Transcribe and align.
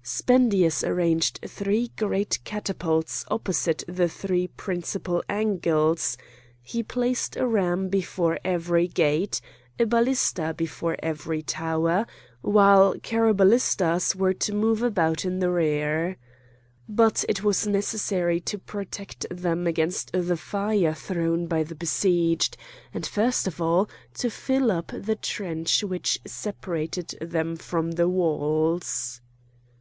Spendius 0.00 0.84
arranged 0.84 1.40
three 1.48 1.90
great 1.96 2.38
catapults 2.44 3.24
opposite 3.32 3.82
the 3.88 4.08
three 4.08 4.46
principle 4.46 5.24
angles; 5.28 6.16
he 6.62 6.84
placed 6.84 7.36
a 7.36 7.44
ram 7.44 7.88
before 7.88 8.38
every 8.44 8.86
gate, 8.86 9.40
a 9.76 9.84
ballista 9.84 10.54
before 10.56 10.96
every 11.02 11.42
tower, 11.42 12.06
while 12.42 12.94
carroballistas 13.00 14.14
were 14.14 14.32
to 14.32 14.54
move 14.54 14.84
about 14.84 15.24
in 15.24 15.40
the 15.40 15.50
rear. 15.50 16.16
But 16.88 17.24
it 17.28 17.42
was 17.42 17.66
necessary 17.66 18.38
to 18.42 18.56
protect 18.56 19.26
them 19.32 19.66
against 19.66 20.12
the 20.12 20.36
fire 20.36 20.94
thrown 20.94 21.48
by 21.48 21.64
the 21.64 21.74
besieged, 21.74 22.56
and 22.94 23.04
first 23.04 23.48
of 23.48 23.60
all 23.60 23.90
to 24.18 24.30
fill 24.30 24.70
up 24.70 24.92
the 24.94 25.16
trench 25.16 25.82
which 25.82 26.20
separated 26.24 27.18
them 27.20 27.56
from 27.56 27.90
the 27.90 28.08
walls. 28.08 29.20